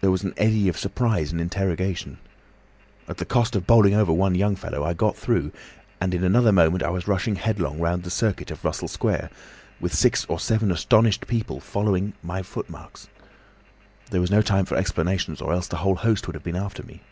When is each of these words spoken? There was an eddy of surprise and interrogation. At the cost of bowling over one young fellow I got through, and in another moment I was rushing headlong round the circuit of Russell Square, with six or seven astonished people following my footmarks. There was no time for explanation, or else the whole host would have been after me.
There 0.00 0.12
was 0.12 0.22
an 0.22 0.32
eddy 0.36 0.68
of 0.68 0.78
surprise 0.78 1.32
and 1.32 1.40
interrogation. 1.40 2.18
At 3.08 3.16
the 3.16 3.24
cost 3.24 3.56
of 3.56 3.66
bowling 3.66 3.94
over 3.94 4.12
one 4.12 4.36
young 4.36 4.54
fellow 4.54 4.84
I 4.84 4.94
got 4.94 5.16
through, 5.16 5.50
and 6.00 6.14
in 6.14 6.22
another 6.22 6.52
moment 6.52 6.84
I 6.84 6.90
was 6.90 7.08
rushing 7.08 7.34
headlong 7.34 7.80
round 7.80 8.04
the 8.04 8.10
circuit 8.10 8.52
of 8.52 8.64
Russell 8.64 8.86
Square, 8.86 9.28
with 9.80 9.92
six 9.92 10.24
or 10.28 10.38
seven 10.38 10.70
astonished 10.70 11.26
people 11.26 11.58
following 11.58 12.12
my 12.22 12.42
footmarks. 12.42 13.08
There 14.12 14.20
was 14.20 14.30
no 14.30 14.40
time 14.40 14.66
for 14.66 14.76
explanation, 14.76 15.36
or 15.40 15.52
else 15.52 15.66
the 15.66 15.78
whole 15.78 15.96
host 15.96 16.28
would 16.28 16.34
have 16.34 16.44
been 16.44 16.54
after 16.54 16.84
me. 16.84 17.02